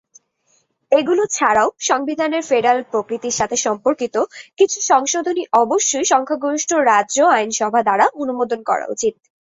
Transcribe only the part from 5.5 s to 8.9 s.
অবশ্যই সংখ্যাগরিষ্ঠ রাজ্য আইনসভা দ্বারা অনুমোদন করা